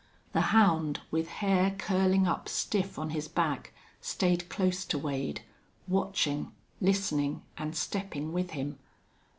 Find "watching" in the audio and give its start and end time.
5.87-6.51